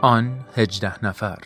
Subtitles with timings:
[0.00, 1.38] آن هجده نفر.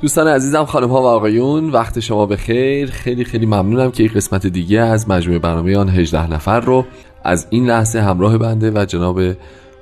[0.00, 4.12] دوستان عزیزم خانم ها و آقایون وقت شما به خیر خیلی خیلی ممنونم که این
[4.14, 6.84] قسمت دیگه از مجموعه برنامه آن 18 نفر رو
[7.24, 9.20] از این لحظه همراه بنده و جناب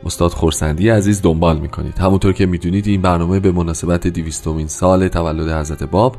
[0.08, 1.98] استاد خورسندی عزیز دنبال می‌کنید.
[1.98, 6.16] همونطور که می‌دونید این برنامه به مناسبت دیویستومین سال تولد حضرت باب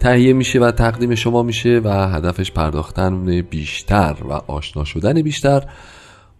[0.00, 5.62] تهیه میشه و تقدیم شما میشه و هدفش پرداختن بیشتر و آشنا شدن بیشتر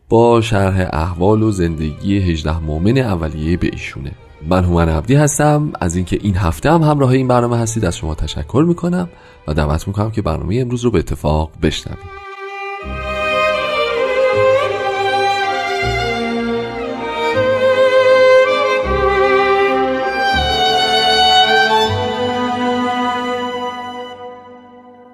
[0.08, 4.12] با شرح احوال و زندگی 18 مؤمن اولیه به ایشونه.
[4.48, 5.72] من هومن عبدی هستم.
[5.80, 9.08] از اینکه این هفته هم همراه این برنامه هستید از شما تشکر می‌کنم
[9.48, 12.29] و دعوت می‌کنم که برنامه امروز رو به اتفاق بشنوید.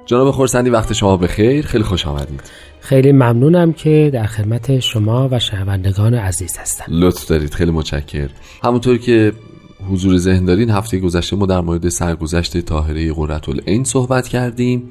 [0.06, 1.66] جناب خورسندی وقت شما بخیر.
[1.66, 2.40] خیلی خوش آمدید.
[2.80, 6.84] خیلی ممنونم که در خدمت شما و شنوندگان عزیز هستم.
[6.88, 7.54] لطف دارید.
[7.54, 8.28] خیلی متشکر
[8.64, 9.32] همونطور که
[9.90, 14.90] حضور ذهن دارین هفته گذشته ما در مورد سرگذشت طاهره قرةالعین صحبت کردیم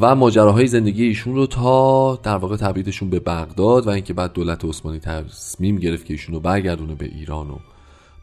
[0.00, 4.64] و ماجراهای زندگی ایشون رو تا در واقع تبعیدشون به بغداد و اینکه بعد دولت
[4.64, 7.58] عثمانی تصمیم گرفت که ایشون رو برگردونه به ایران و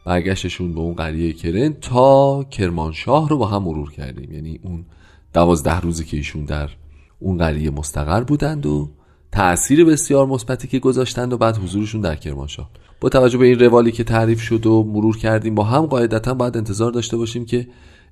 [0.04, 4.32] برگشتشون به اون قریه کرن تا کرمانشاه رو با هم مرور کردیم.
[4.32, 4.84] یعنی اون
[5.36, 6.70] دوازده روزی که ایشون در
[7.18, 8.90] اون قریه مستقر بودند و
[9.32, 12.70] تأثیر بسیار مثبتی که گذاشتند و بعد حضورشون در کرمانشاه.
[13.00, 16.56] با توجه به این روالی که تعریف شد و مرور کردیم با هم قاعدتا باید
[16.56, 17.68] انتظار داشته باشیم که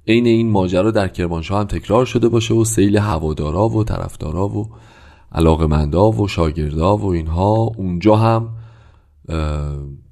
[0.09, 4.69] عین این ماجرا در کرمانشاه هم تکرار شده باشه و سیل هوادارا و طرفدارا و
[5.33, 8.49] علاقمندا و شاگردا و اینها اونجا هم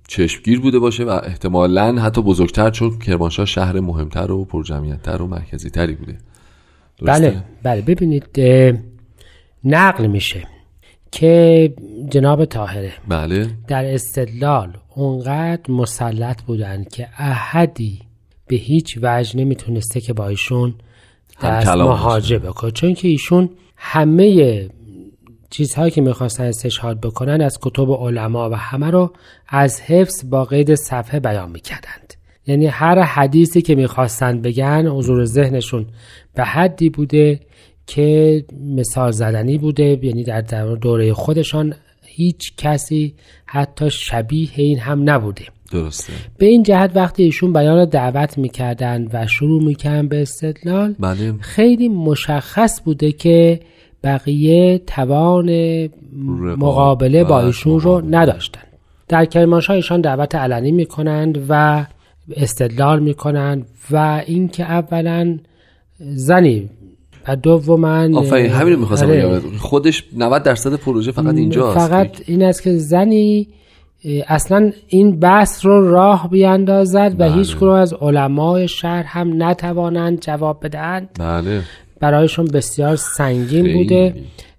[0.08, 5.70] چشمگیر بوده باشه و احتمالا حتی بزرگتر چون کرمانشاه شهر مهمتر و پرجمعیتتر و مرکزی
[5.70, 5.96] تری
[6.98, 7.80] بوده بله بله.
[7.82, 8.40] ببینید
[9.64, 10.46] نقل میشه
[11.12, 11.74] که
[12.10, 13.50] جناب طاهره بله.
[13.68, 18.00] در استدلال اونقدر مسلط بودن که احدی
[18.46, 20.74] به هیچ وجه نمی‌تونسته که با ایشون
[21.42, 22.70] دست مهاجه بکنه.
[22.70, 24.68] چون که ایشون همه
[25.50, 29.12] چیزهایی که می‌خواستن استشهاد بکنن از کتب علما و همه رو
[29.48, 32.14] از حفظ با قید صفحه بیان می‌کردند.
[32.46, 35.86] یعنی هر حدیثی که می‌خواستند بگن حضور ذهنشون
[36.34, 37.40] به حدی بوده
[37.86, 38.44] که
[38.76, 40.40] مثال زدنی بوده یعنی در
[40.74, 43.14] دوره خودشان هیچ کسی
[43.46, 45.44] حتی شبیه این هم نبوده.
[45.72, 46.12] درسته.
[46.38, 51.34] به این جهت وقتی ایشون بیان دعوت می‌کردن و شروع می‌کردن به استدلال بله.
[51.40, 53.60] خیلی مشخص بوده که
[54.04, 55.50] بقیه توان
[56.56, 58.62] مقابله با ایشون رو نداشتن.
[59.08, 61.84] در کرمانشاه ایشان دعوت علنی می‌کنند و
[62.36, 65.38] استدلال می‌کنند و اینکه اولا
[66.00, 66.68] زنی
[67.28, 69.40] و دوما آفرین همین می‌خواستم آره.
[69.58, 73.48] خودش 90 درصد پروژه فقط اینجا فقط این است که زنی
[74.28, 77.32] اصلا این بحث رو راه بیاندازد و بله.
[77.32, 81.08] هیچ کنون از علمای شهر هم نتوانند جواب بدهند.
[81.18, 81.62] بله.
[82.00, 84.14] برایشون بسیار سنگین بوده.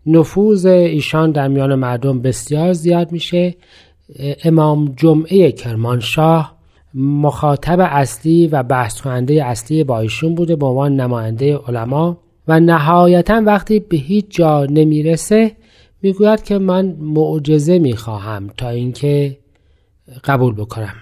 [0.05, 3.55] نفوذ ایشان در میان مردم بسیار زیاد میشه.
[4.43, 6.52] امام جمعه کرمانشاه
[6.95, 12.17] مخاطب اصلی و بحث کننده اصلی با ایشون بوده به عنوان نماینده علما
[12.47, 15.51] و نهایتا وقتی به هیچ جا نمی‌رسه
[16.01, 19.37] می‌گوید که من معجزه می‌خواهم تا اینکه
[20.23, 20.93] قبول بکنم.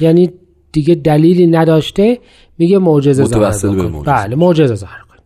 [0.00, 0.30] یعنی
[0.72, 2.18] دیگه دلیلی نداشته
[2.58, 5.16] میگه معجزه ظاهر بکن بله معجزه ظاهر کن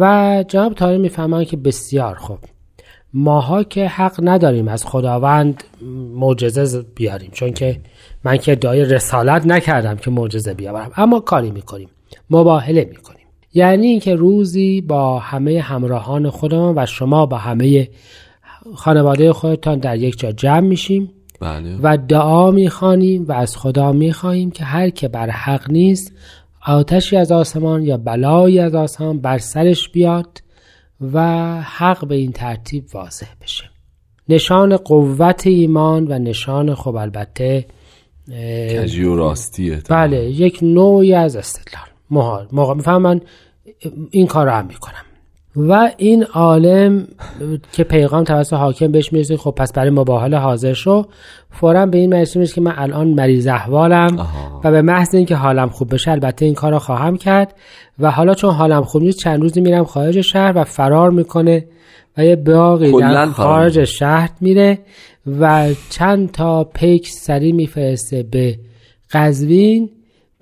[0.00, 2.38] و جناب تاری می‌فهمن که بسیار خوب.
[3.14, 5.64] ماها که حق نداریم از خداوند
[6.14, 7.80] معجزه بیاریم چون که
[8.24, 10.90] من که ادعای رسالت نکردم که معجزه بیاورم.
[10.96, 11.88] اما کاری می‌کنیم.
[12.30, 13.26] مباهله می‌کنیم.
[13.54, 17.88] یعنی اینکه روزی با همه همراهان خودمان و شما با همه
[18.74, 21.78] خانواده خودتان در یک جا جمع میشیم بله.
[21.82, 26.12] و دعا می‌خوانیم و از خدا می‌خواهیم که هر که بر حق نیست
[26.66, 30.42] آتشی از آسمان یا بلایی از آسمان بر سرش بیاد
[31.12, 31.20] و
[31.62, 33.64] حق به این ترتیب واضح بشه.
[34.28, 37.66] نشان قوت ایمان و نشان خب البته
[38.82, 41.84] کجی و راستیه بله یک نوعی از استدلال.
[42.10, 43.20] محال موقع میفهم من
[44.10, 45.04] این کار رو هم می‌کنم.
[45.56, 47.06] و این عالم
[47.72, 51.06] که پیغام توسط حاکم بهش می‌رسه خب پس برای مباهله حاضر شو.
[51.50, 54.26] فورا به این معنی که من الان مریض احوالم
[54.64, 57.54] و به محض اینکه حالم خوب بشه البته این کار رو خواهم کرد.
[57.98, 61.64] و حالا چون حالم خوب نیست چند روزی میرم خارج شهر و فرار می‌کنه
[62.18, 64.78] و یه باقی در خارج شهر میره
[65.40, 68.58] و چند تا پیک سری میفرسته به
[69.12, 69.90] قزوین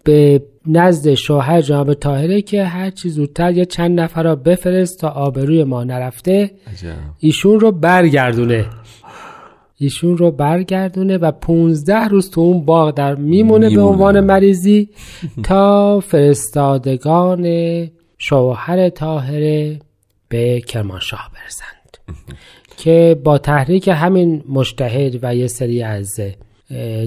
[0.04, 5.08] به نزد شوهر جناب تاهره که هر چی زودتر یه چند نفر را بفرست تا
[5.08, 6.50] آبروی ما نرفته.
[7.18, 8.66] ایشون رو برگردونه.
[9.78, 14.88] ایشون رو برگردونه و 15 روز تو اون باغ در میمونه, به عنوان مریضی
[15.42, 17.46] تا فرستادگان
[18.18, 19.80] شوهر تاهره
[20.28, 21.96] به کرمانشاه برسند.
[22.76, 26.20] که با تحریک همین مشتهد و یه سری از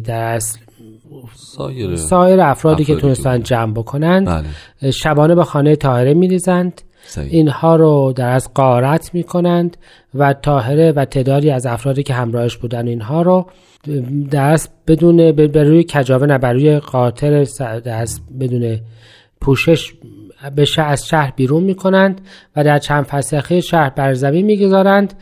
[0.06, 0.60] در اصل
[1.36, 4.28] سایر, سایر افرادی, که تونستن جمع بکنند
[4.82, 4.92] بله.
[4.92, 6.82] شبانه به خانه تاهره میریزند.
[7.18, 9.78] اینها رو در از قارت می‌کنند
[10.16, 13.46] و تاهره و تعدادی از افرادی که همراهش بودن اینها رو
[14.32, 17.44] دست بدون به روی کجاوه نه بر روی قاطر
[17.86, 18.80] دست بدون
[19.42, 19.94] پوشش
[20.56, 22.22] به از شهر بیرون می‌کنند
[22.56, 25.14] و در چند فسخه شهر بر زمین می‌گذارند.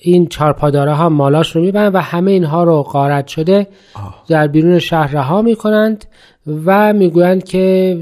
[0.00, 3.66] این چارپاداره ها مالاش رو می‌برند و همه اینها رو قارت شده
[4.28, 6.04] در بیرون شهر رها می‌کنند
[6.64, 7.96] و می‌گویند که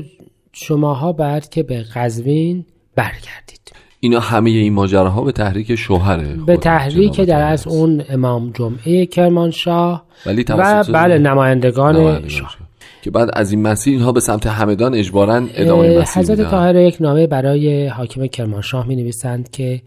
[0.52, 2.64] شماها باید که به قزوین
[2.96, 3.72] برگردید.
[4.00, 10.04] اینا همه این ماجراها به تحریک شوهره به تحریک در از اون امام جمعه کرمانشاه
[10.26, 12.56] و بله نمایندگان شاه.
[13.04, 16.96] که بعد از این مسیر اینها به سمت همدان اجبارا ادامه مسیر حضرت طاهره یک
[17.00, 19.82] نامه برای حاکم کرمانشاه می نویسند که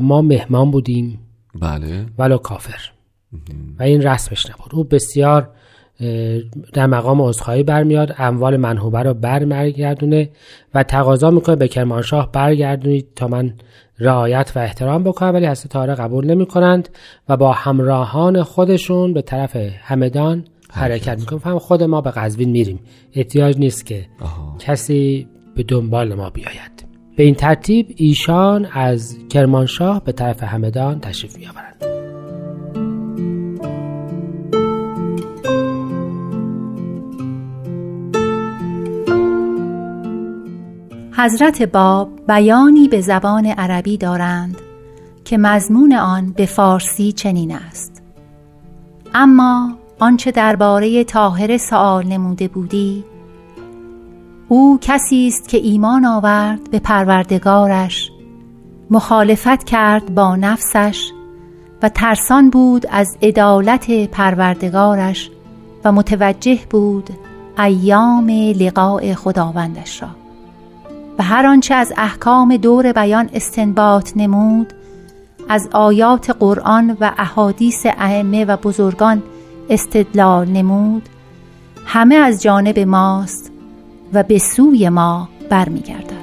[0.00, 1.18] ما مهمان بودیم.
[1.60, 2.06] بله.
[2.18, 2.90] ولو کافر.
[3.78, 4.74] و این رسمش نبود.
[4.74, 5.50] او بسیار
[6.72, 10.30] در مقام عذرخواهی برمیاد اموال منحوبه رو برمیگردونه
[10.74, 13.52] و تقاضا می‌کنه به کرمانشاه برگردونید تا من
[13.98, 16.88] رعایت و احترام بکنم ولی حضرت طاهره قبول نمی کنند
[17.28, 21.40] و با همراهان خودشون به طرف همدان حرکت می‌کنیم.
[21.40, 22.80] فهم خود ما به قزوین میریم.
[23.12, 24.06] احتیاج نیست که
[24.58, 26.84] کسی به دنبال ما بیاید.
[27.16, 31.84] به این ترتیب ایشان از کرمانشاه به طرف همدان تشریف میآورند.
[41.16, 44.56] حضرت باب بیانی به زبان عربی دارند
[45.24, 48.02] که مضمون آن به فارسی چنین است.
[49.14, 53.04] اما آنچه درباره طاهر سوال نموده بودی؟
[54.48, 58.10] او کسی است که ایمان آورد به پروردگارش
[58.90, 61.12] مخالفت کرد با نفسش
[61.82, 65.30] و ترسان بود از عدالت پروردگارش
[65.84, 67.10] و متوجه بود
[67.58, 70.08] ایام لقاء خداوندش را.
[71.18, 74.72] و هر آنچه از احکام دور بیان استنباط نمود
[75.48, 79.22] از آیات قرآن و احادیث ائمه و بزرگان
[79.70, 81.08] استدلال نمود.
[81.86, 83.52] همه از جانب ماست
[84.12, 86.14] و به سوی ما برمیگردد.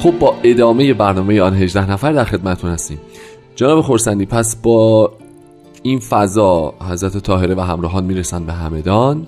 [0.00, 2.98] خب با ادامه برنامه آن 18 نفر در خدمتون هستیم.
[3.56, 5.12] جناب خورسندی پس با
[5.82, 9.26] این فضا حضرت طاهره و همراهان می‌رسن به همدان.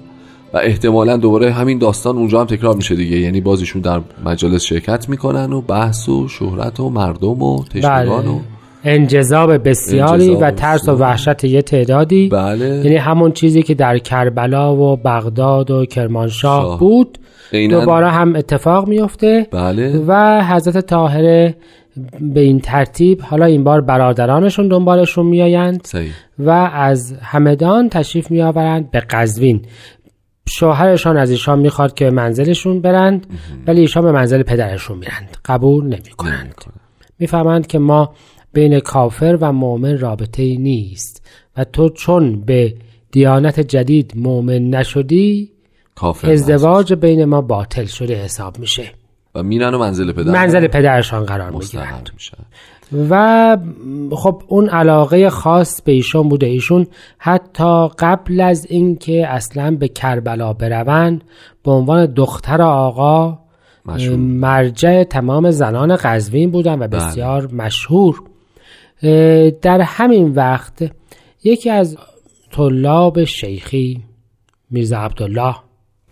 [0.54, 5.08] و احتمالا دوباره همین داستان اونجا هم تکرار میشه دیگه یعنی بازیشون در مجالس شرکت
[5.08, 8.40] می‌کنن و بحث و شهرت و مردم و تشنگان و بله.
[8.84, 12.66] انجذاب بسیاری و ترس و وحشت یه تعدادی بله.
[12.66, 16.80] یعنی همون چیزی که در کربلا و بغداد و کرمانشاه شاه.
[16.80, 17.18] بود
[17.50, 20.04] دوباره هم اتفاق میفته بله.
[20.06, 21.54] و حضرت طاهره
[22.20, 25.88] به این ترتیب حالا این بار برادرانشون دنبالشون میآیند
[26.38, 29.62] و از همدان تشریف میآورند به قزوین
[30.50, 33.26] شوهرشان از ایشان می‌خواد که منزلشون برند
[33.66, 35.36] ولی ایشان به منزل پدرشون میرند.
[35.44, 36.54] قبول نمی کنند
[37.18, 38.14] می‌فهمند که ما
[38.52, 41.26] بین کافر و مؤمن رابطه ای نیست
[41.56, 42.74] و تو چون به
[43.12, 45.50] دیانت جدید مؤمن نشدی
[45.94, 48.92] کافر ازدواج بین ما باطل شده حساب میشه.
[49.34, 52.10] و میرن و منزل پدر منزل پدرشان قرار می‌گیرند.
[53.10, 53.56] و
[54.12, 56.86] خب اون علاقه خاص به ایشون بوده ایشون
[57.18, 61.24] حتی قبل از اینکه اصلا به کربلا بروند
[61.64, 63.38] به عنوان دختر آقا
[64.16, 66.88] مرجع تمام زنان قزوین بودن و بله.
[66.88, 68.22] بسیار مشهور
[69.62, 70.92] در همین وقت
[71.44, 71.96] یکی از
[72.52, 74.00] طلاب شیخی
[74.70, 75.54] میرزا عبدالله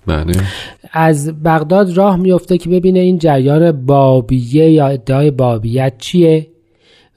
[0.06, 0.32] بله.
[0.92, 6.46] از بغداد راه میفته که ببینه این جریان بابیه یا ادعای بابیت چیه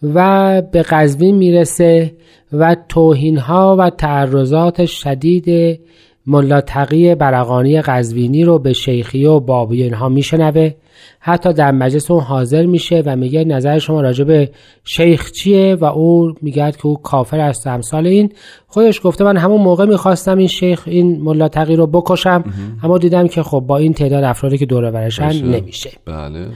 [0.03, 2.13] و به قزوین می‌رسه
[2.53, 5.79] و توهین ها و تعرضات شدید
[6.27, 10.71] ملا تقی برقانی قزوینی رو به شیخی و بابی اینها میشنوه.
[11.19, 14.51] حتی در مجلس اون حاضر میشه و میگه نظر شما راجع به
[14.83, 18.33] شیخ چیه و او میگه که او کافر است امثال این.
[18.67, 22.43] خودش گفته من همون موقع می‌خواستم این شیخ این ملا تقی رو بکشم
[22.83, 25.89] اما دیدم که خب با این تعداد افرادی که دور برشن نمیشه.
[26.05, 26.47] بله.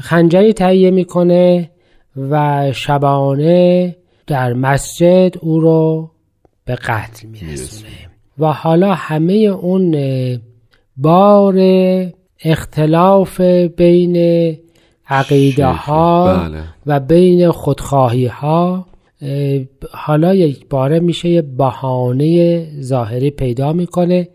[0.00, 1.70] خنجری تهیه می‌کنه.
[2.16, 6.10] و شبانه در مسجد او رو
[6.64, 7.90] به قتل میرسونه
[8.38, 9.96] و حالا همه اون
[10.96, 11.54] بار
[12.44, 13.40] اختلاف
[13.76, 14.16] بین
[15.08, 16.62] عقیده ها بله.
[16.86, 18.86] و بین خودخواهی ها
[19.90, 24.28] حالا یک باره میشه یه بهانه ظاهری پیدا می‌کنه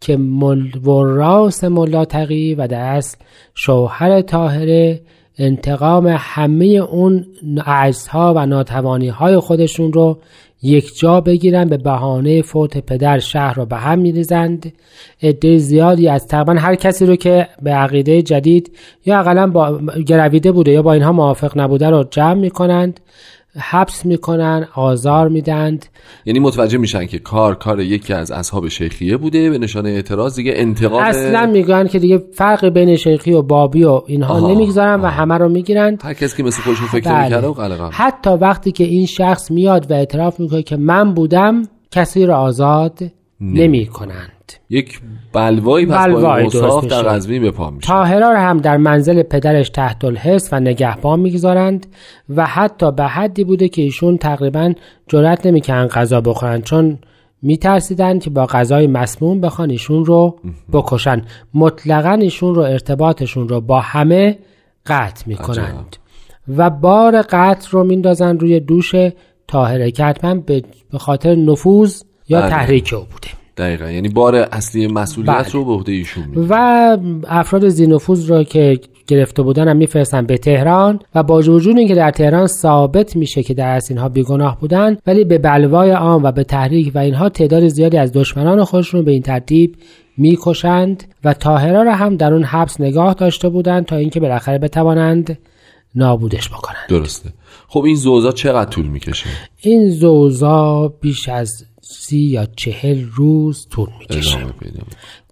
[0.00, 3.18] که مل وراس ملا تقی و در اصل
[3.54, 5.00] شوهر طاهره
[5.42, 7.26] انتقام همه اون
[7.66, 10.18] عجزها و ناتوانی های خودشون رو
[10.62, 14.72] یک جا بگیرن به بهانه فوت پدر شهر رو به هم میریزند.
[15.22, 20.52] عده زیادی از تقریبا هر کسی رو که به عقیده جدید یا اقلا با گرویده
[20.52, 23.00] بوده یا با اینها موافق نبوده رو جمع می‌کنند.
[23.60, 25.86] حبس می‌کنن آزار میدند
[26.24, 30.52] یعنی متوجه میشن که کار کار یکی از اصحاب شیخیه بوده به نشانه اعتراض دیگه
[30.56, 35.38] انتقام اصلا میگن که دیگه فرق بین شیخی و بابی و اینها نمی‌گذارن و همه
[35.38, 37.20] رو می‌گیرند هر کسی که مثل خودشون فکر بله.
[37.20, 41.62] نمی‌کرده و قلقم حتی وقتی که این شخص میاد و اعتراف می‌کنه که من بودم
[41.90, 42.98] کسی رو آزاد
[43.40, 44.41] نمی کنند
[44.72, 45.00] یک
[45.32, 47.02] بلوایی پس با درست اوصاف در.
[47.02, 47.86] قزوین به پا میشه.
[47.86, 51.86] تاهرا رو هم در منزل پدرش تحت الحس و نگهبان می‌گذارند
[52.36, 54.72] و حتی به حدی بوده که ایشون تقریبا
[55.08, 56.98] جرأت نمی‌کنن غذا بخورن چون
[57.42, 60.38] میترسیدن که با غذای مسموم بخوان ایشون رو
[60.72, 61.22] بکشن.
[61.54, 64.38] مطلقا ایشون رو ارتباطشون رو با همه
[64.86, 65.96] قطع می‌کنند.
[66.56, 68.94] و بار قطع رو میندازن روی دوش
[69.48, 72.50] طاهره که حتما به به خاطر نفوذ یا بله.
[72.50, 73.41] تحریک او بوده.
[73.56, 73.90] دقیقا.
[73.90, 75.52] یعنی بار اصلی مسئولیت بله.
[75.52, 81.00] رو به عهده ایشون و افراد زینفوز را که گرفته بودن هم میفرستن به تهران
[81.14, 85.24] و با وجود اینکه در تهران ثابت میشه که در اصل اینها بیگناه بودن ولی
[85.24, 89.12] به بلوای عام و به تحریک و اینها تعداد زیادی از دشمنان خودشون رو به
[89.12, 89.76] این ترتیب
[90.16, 95.38] می‌کشند و طاهره را هم در اون حبس نگاه داشته بودند تا اینکه بالاخره بتوانند
[95.94, 96.86] نابودش بکنند.
[96.88, 97.30] درسته.
[97.68, 99.26] خب این زوزا چقدر طول می‌کشه؟
[99.60, 104.38] این زوزا بیش از سی یا چهل روز طول می‌کشه.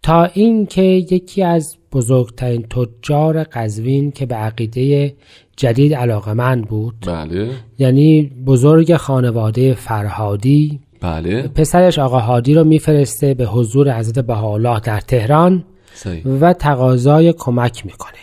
[0.02, 5.14] تا اینکه یکی از بزرگترین تجار قزوین که به عقیده
[5.56, 7.50] جدید علاقمند بود بله.
[7.78, 11.48] یعنی بزرگ خانواده فرهادی بله.
[11.48, 15.64] پسرش آقا هادی رو میفرسته به حضور حضرت بهاءالله در تهران
[15.94, 16.26] صحیح.
[16.26, 18.18] و تقاضای کمک می‌کنه.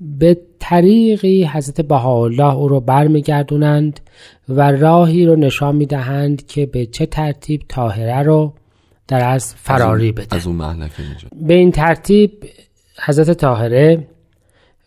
[0.00, 4.00] به طریقی حضرت بهاءالله او رو برمیگردونند
[4.48, 8.52] و راهی رو نشان می‌دهند که به چه ترتیب طاهره رو
[9.08, 11.02] در از فراری بده از اون محلکه
[11.42, 12.44] به این ترتیب
[13.06, 14.08] حضرت طاهره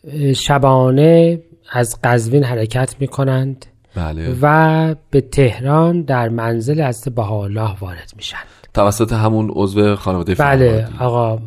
[0.07, 1.39] اه، شبانه
[1.71, 4.35] از قزوین حرکت می کنند بله.
[4.41, 8.38] و به تهران در منزل حضرت بهاءالله وارد میشن
[8.73, 10.97] توسط همون عضو خانواده بله فرهادی.
[10.99, 11.39] آقا.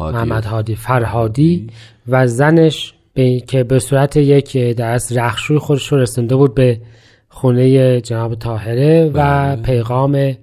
[0.00, 1.66] محمد هادی فرهادی
[2.08, 2.94] و زنش
[3.46, 6.80] که به صورت یک در از رخشوی خودش رو رسونده بود به
[7.28, 10.34] خونه جناب طاهره و پیغام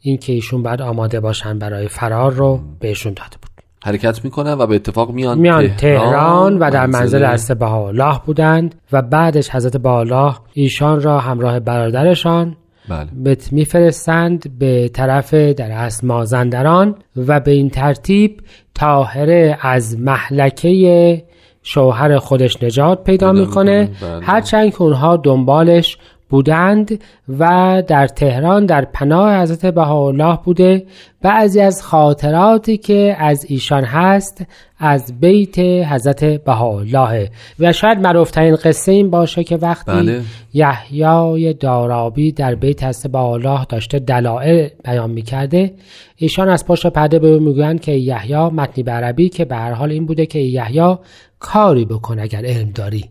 [0.00, 3.50] این که ایشون بعد آماده باشن برای فرار رو بهشون داده بود.
[3.84, 9.02] حرکت می‌کنن و به اتفاق میان میان تهران و در منزل حضرت بهاءالله بودند و
[9.02, 12.56] بعدش حضرت بهاءالله ایشان را همراه برادرشان
[12.88, 13.36] بله.
[13.52, 18.40] میفرستند به طرف در اصل مازندران و به این ترتیب
[18.74, 21.22] طاهره از محلکه
[21.62, 24.24] شوهر خودش نجات پیدا می‌کنه، بله.
[24.24, 25.98] هرچند که اونها دنبالش
[26.28, 27.00] بودند
[27.38, 30.86] و در تهران در پناه حضرت بهاءالله بوده
[31.22, 34.44] بعضی از خاطراتی که از ایشان هست
[34.82, 40.22] از بیت حضرت بهاءالله و شاید معروفترین قصه این باشه که وقتی بله.
[40.52, 45.72] یحیای دارابی در بیت حضرت بهاءالله داشته دلائل بیان می‌کرده
[46.16, 49.72] ایشان از پشت پرده به او می‌گویند که یحیی متنی به عربی که به هر
[49.72, 50.96] حال این بوده که یحیی
[51.38, 53.04] کاری بکن اگر علم داری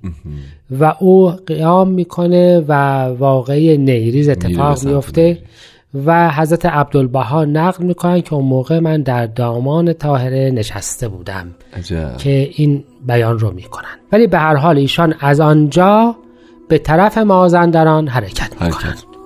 [0.79, 2.73] و او قیام می‌کنه و
[3.03, 4.83] واقعی نیریز اتفاق.
[4.85, 5.37] میفته
[5.93, 12.17] و حضرت عبدالبها نقل می‌کنن که اون موقع من در دامان طاهره نشسته بودم عجب.
[12.17, 16.15] که این بیان رو می‌کنن ولی به هر حال ایشان از آنجا
[16.69, 19.18] به طرف مازندران حرکت می‌کنن حرکت.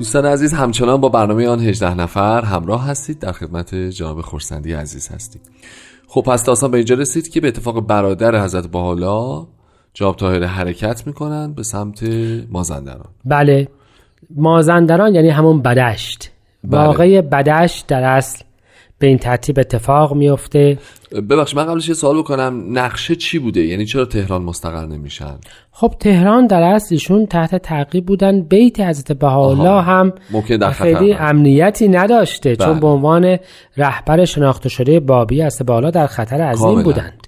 [0.00, 3.18] دوستان عزیز همچنان با برنامه آن 18 نفر همراه هستید.
[3.18, 5.42] در خدمت جناب خورسندی عزیز هستید
[6.08, 9.46] خب پس داستان به اینجا رسید که به اتفاق برادر حضرت باحالا
[9.94, 12.02] جاب تاهره حرکت می‌کنن به سمت
[12.50, 13.08] مازندران.
[13.24, 13.68] بله.
[14.36, 16.30] مازندران یعنی همون بدشت.
[16.64, 16.86] بله.
[16.86, 18.44] واقع بدشت در اصل
[19.00, 20.78] به این ترتیب اتفاق میفته
[21.30, 25.38] ببخش من قبلش یه سوال بکنم نقشه چی بوده یعنی چرا تهران مستقر نمیشن
[25.72, 29.82] خب تهران در اصل ایشون تحت تعقیب بودن بیت حضرت بهاءالله.
[29.82, 30.12] هم
[30.72, 31.12] خیلی.
[31.12, 32.66] امنیتی نداشته بله.
[32.66, 33.38] چون به عنوان
[33.76, 36.82] رهبر شناخته شده بابی حضرت بهاءالله در خطر عظیم.
[36.82, 37.26] بودند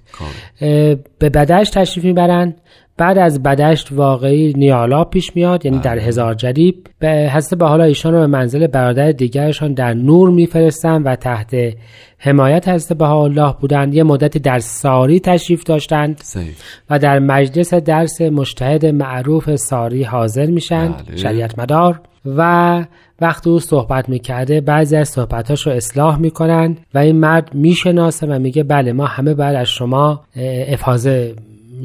[1.19, 2.61] به بدشت تشریف می‌برند
[2.97, 8.13] بعد از بدشت واقعی نیالا پیش میاد یعنی در هزار جریب به حضرت بهاءالله ایشان
[8.13, 11.55] رو به منزل برادر دیگرشان در نور میفرستند و تحت
[12.17, 13.93] حمایت حضرت بهاءالله بودند.
[13.93, 16.53] یه مدتی در ساری تشریف داشتند صحیح
[16.89, 21.17] و در مجلس درس مجتهد معروف ساری حاضر میشن بله.
[21.17, 22.01] شریعت مدار.
[22.25, 22.85] و
[23.21, 28.39] وقتی او صحبت می‌کرده بعضی از صحبتاش رو اصلاح می‌کنن و این مرد می‌شناسه و
[28.39, 30.21] میگه بله ما همه باید از شما
[30.67, 31.35] افاظه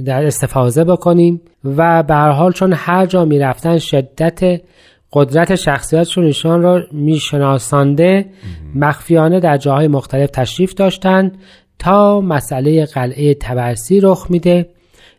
[0.05, 4.61] در استفاده بکنیم و به هر حال چون هر جا می‌رفتن شدت
[5.13, 8.27] قدرت شخصیتشون ایشان را میشناسانده
[8.75, 11.39] مخفیانه در جاهای مختلف تشریف داشتند
[11.79, 14.69] تا مسئله قلعه تبرسی رخ میده.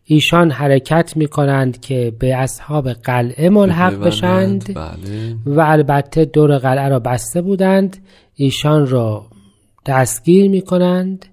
[0.05, 3.99] ایشان حرکت می کنند که به اصحاب قلعه ملحق.
[3.99, 5.35] بشند بله.
[5.45, 7.97] و البته دور قلعه را بسته بودند.
[8.35, 9.25] ایشان را
[9.85, 11.25] دستگیر می کنند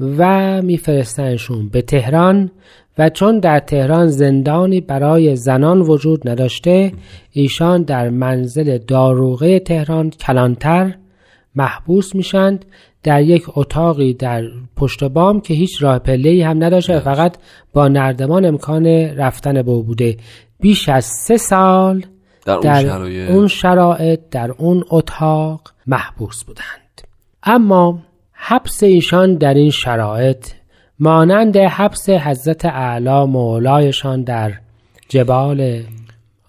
[0.00, 2.50] و میفرستنشون به تهران
[2.98, 6.92] و چون در تهران زندانی برای زنان وجود نداشته
[7.32, 10.94] ایشان در منزل داروغه تهران کلانتر
[11.54, 12.64] محبوس میشند
[13.02, 14.44] در یک اتاقی در
[14.76, 17.36] پشت بام که هیچ راه پله هم نداشته و فقط
[17.72, 18.86] با نردمان امکان
[19.16, 20.16] رفتن به او بوده.
[20.60, 22.06] بیش از سه سال
[22.46, 23.30] در اون در شرایط.
[23.30, 27.02] اون شرایط در اون اتاق محبوس بودند.
[27.42, 27.98] اما
[28.40, 30.46] حبس ایشان در این شرایط
[30.98, 34.52] مانند حبس حضرت اعلی مولایشان در
[35.08, 35.82] جبال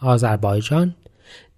[0.02, 0.96] آذربایجان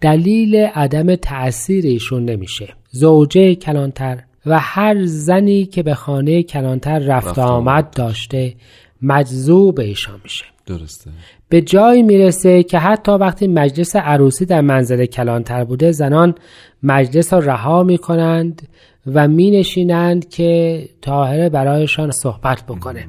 [0.01, 2.73] دلیل عدم تأثیر ایشون نمیشه.
[2.89, 8.53] زوجه کلانتر و هر زنی که به خانه کلانتر رفت رفت آمد داشته
[9.01, 10.45] مجذوب ایشان میشه.
[10.65, 11.12] درسته.
[11.49, 16.36] به جایی می‌رسه که حتی وقتی مجلس عروسی در منزل کلانتر بوده زنان
[16.84, 18.67] مجلس را رها می‌کنند
[19.07, 23.05] و می نشینند که تاهره برایشان صحبت بکنه.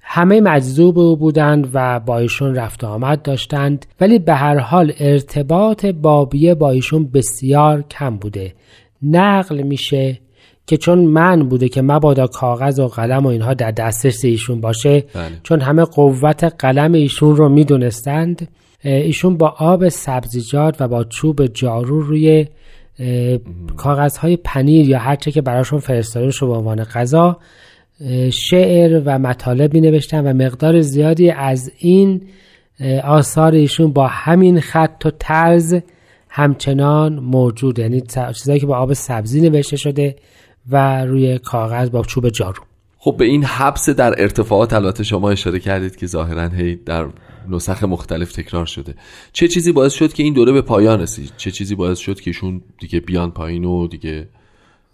[0.00, 4.92] همه مجذوب او بودند و با ایشون رفت و آمد داشتند ولی به هر حال
[4.98, 8.54] ارتباط بابیه با ایشون بسیار کم بوده.
[9.02, 10.18] نقل میشه
[10.66, 15.00] که چون من بوده که مبادا کاغذ و قلم و اینها در دسترس ایشون باشه
[15.00, 15.40] بله.
[15.42, 18.48] چون همه قوت قلم ایشون رو می‌دونستند
[18.84, 22.46] ایشون با آب سبزیجات و با چوب جارو روی
[22.98, 23.38] اه،
[23.76, 27.38] کاغذهای پنیر یا هرچه که براشون فرستاده شد به عنوان غذا
[28.32, 32.20] شعر و مطالب می نوشتن و مقدار زیادی از این
[33.04, 35.76] آثار ایشون با همین خط و طرز
[36.28, 38.02] همچنان موجود یعنی
[38.34, 40.16] چیزایی که با آب سبزی نوشته شده
[40.70, 42.62] و روی کاغذ با چوب جارو.
[42.98, 47.06] خب به این حبس در ارتفاعات البته شما اشاره کردید که ظاهرا هی در
[47.48, 48.94] نسخ مختلف تکرار شده.
[49.32, 52.30] چه چیزی باعث شد که این دوره به پایان رسید؟ چه چیزی باعث شد که
[52.30, 54.28] ایشون دیگه بیان پایین و دیگه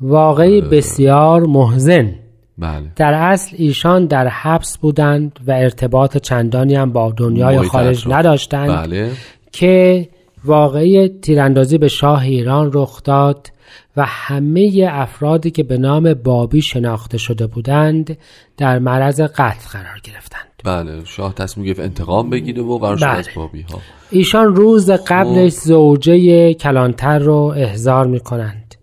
[0.00, 2.14] واقعی بسیار محزن.
[2.58, 2.92] بله.
[2.96, 8.08] در اصل ایشان در حبس بودند و ارتباط چندانی هم با دنیای خارج.
[8.08, 9.12] نداشتند بله.
[9.52, 10.08] که
[10.44, 13.52] واقعی تیراندازی به شاه ایران رخ داد
[13.96, 18.18] و همه افرادی که به نام بابی شناخته شده بودند
[18.56, 20.49] در معرض قتل قرار گرفتند.
[20.64, 23.14] بله شاه تصمیم گرفت انتقام بگیره و قرار شد بله.
[23.18, 23.78] از بابی ها
[24.10, 28.74] ایشان روز قبلش زوجه کلانتر رو احضار می کنند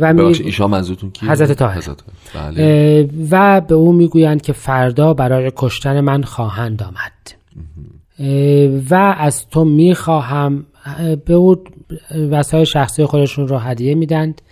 [0.00, 1.82] و می- ایشان منظورتون کی حضرت طاهر.
[2.34, 3.08] بله.
[3.30, 7.12] و به او می‌گویند که فردا برای کشتن من خواهند آمد.
[8.90, 10.66] و از تو می‌خواهم
[11.24, 11.56] به او
[12.30, 14.42] وسایل شخصی خودشون رو هدیه میدند.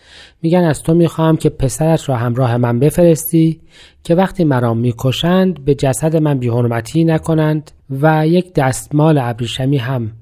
[0.42, 3.60] میگن از تو می‌خواهم که پسرت را همراه من بفرستی
[4.04, 10.12] که وقتی مرا می‌کشند به جسد من بیحرمتی نکنند و یک دستمال ابریشمی هم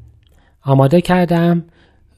[0.62, 1.64] آماده کردم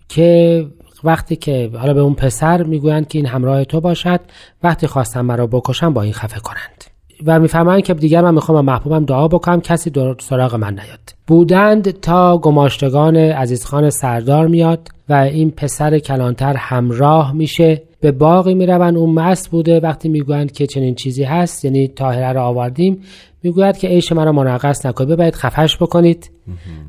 [0.09, 0.66] که
[1.05, 4.20] وقتی که حالا به اون پسر می‌گویند که این همراه تو باشد
[4.62, 6.89] وقتی خواستم مرا بکشن با این خفه کنند.
[7.27, 11.15] و می‌فهمند که دیگر من می‌خوام محبوبم دعا بکنم کسی در سراغ من نیاد.
[11.27, 17.83] بودند تا گماشتگان عزیزخان سردار میاد و این پسر کلانتر همراه میشه.
[18.01, 19.81] به باقی می‌روند اون مست بوده.
[19.81, 23.03] وقتی می‌گویند که چنین چیزی هست یعنی تاهره رو آوردیم
[23.43, 25.11] می‌گوید که عیش مرا منقص نکنید.
[25.11, 26.31] بباید خفش بکنید.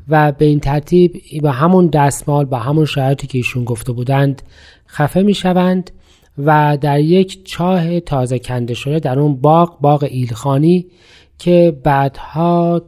[0.10, 4.41] و به این ترتیب با همون دستمال با همون شرایطی که ایشون گفته بودند
[4.88, 5.91] خفه می‌شوند.
[6.38, 10.86] و در یک چاه تازه کنده شده در اون باغ باغ ایلخانی
[11.38, 12.82] که بعدها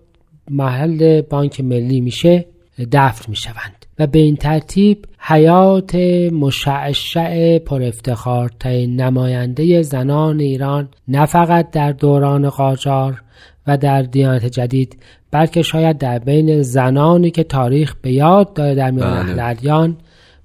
[0.51, 2.45] محل بانک ملی میشه
[2.91, 5.95] دفن می‌شوند و به این ترتیب حیات
[6.31, 13.23] مشعشع پر افتخار نماینده زنان ایران نه فقط در دوران قاجار
[13.67, 14.97] و در دیانت جدید
[15.31, 19.97] بلکه شاید در بین زنانی که تاریخ به یاد داره در میان اهل ادیان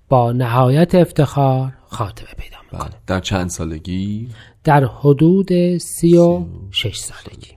[0.09, 4.29] با نهایت افتخار خاتمه پیدا می‌کنه در چند سالگی؟
[4.65, 7.51] در حدود سی و شش سالگی.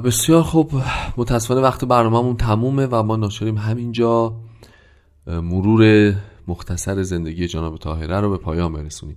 [0.00, 0.72] بسیار خوب.
[1.16, 4.34] متاسفانه وقت برنامهمون تمومه و ما ناشریم همینجا.
[5.26, 6.14] مرور
[6.48, 9.16] مختصر زندگی جناب تاهره رو به پایان برسونیم.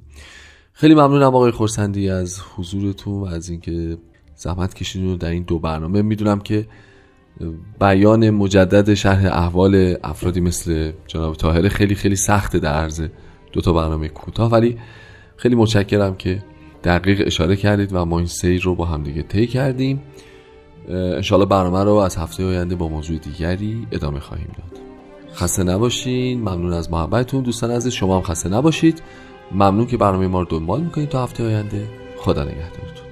[0.73, 3.97] خیلی ممنونم آقای خورسندی از حضورتون و از اینکه
[4.36, 6.02] زحمت کشیدین در این دو برنامه.
[6.02, 6.67] می‌دونم که
[7.80, 13.02] بیان مجدد شرح احوال افرادی مثل جناب تاهره خیلی خیلی سخته در عرض
[13.52, 14.78] دو تا برنامه کوتاه ولی
[15.39, 16.43] خیلی متشکرم که
[16.84, 20.02] دقیق اشاره کردید و ما این سیر رو با همدیگه طی کردیم.
[20.89, 24.82] انشالله برنامه رو از هفته آینده با موضوع دیگری ادامه خواهیم داد.
[25.34, 26.39] خسته نباشین.
[26.39, 27.43] ممنون از محبتتون.
[27.43, 29.02] دوستان عزیز شما هم خسته نباشید.
[29.52, 31.88] ممنون که برنامه ما رو دنبال می‌کنید تا هفته آینده.
[32.17, 33.09] خدا نگهدارتون.